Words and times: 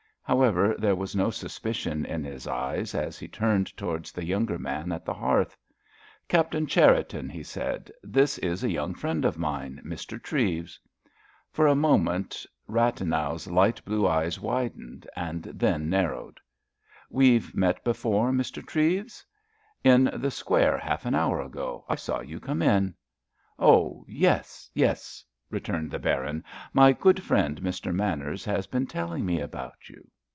However, 0.23 0.75
there 0.79 0.95
was 0.95 1.13
no 1.13 1.29
suspicion 1.29 2.05
in 2.05 2.23
his 2.23 2.47
eyes 2.47 2.95
as 2.95 3.19
he 3.19 3.27
turned 3.27 3.75
towards 3.75 4.13
the 4.13 4.23
younger 4.23 4.57
man 4.57 4.93
at 4.93 5.03
the 5.03 5.13
hearth. 5.15 5.57
"Captain 6.29 6.67
Cherriton," 6.67 7.27
he 7.27 7.43
said, 7.43 7.91
"this 8.01 8.37
is 8.37 8.63
a 8.63 8.71
young 8.71 8.93
friend 8.93 9.25
of 9.25 9.37
mine, 9.37 9.81
Mr. 9.85 10.21
Treves." 10.23 10.79
For 11.51 11.67
a 11.67 11.75
moment 11.75 12.45
Rathenau's 12.65 13.47
light 13.47 13.83
blue 13.83 14.07
eyes 14.07 14.39
widened, 14.39 15.05
and 15.17 15.43
then 15.43 15.89
narrowed. 15.89 16.39
"We've 17.09 17.53
met 17.53 17.83
before, 17.83 18.31
Mr. 18.31 18.65
Treves?" 18.65 19.25
"In 19.83 20.09
the 20.13 20.31
square, 20.31 20.77
half 20.77 21.05
an 21.05 21.13
hour 21.13 21.41
ago. 21.41 21.83
I 21.89 21.95
saw 21.95 22.21
you 22.21 22.39
come 22.39 22.61
in." 22.61 22.95
"Oh, 23.59 24.05
yes, 24.07 24.71
yes," 24.73 25.25
returned 25.49 25.91
the 25.91 25.99
Baron. 25.99 26.45
"My 26.71 26.93
good 26.93 27.21
friend, 27.21 27.59
Mr. 27.61 27.93
Manners, 27.93 28.45
has 28.45 28.65
been 28.65 28.87
telling 28.87 29.25
me 29.25 29.41
about 29.41 29.89
you." 29.89 30.09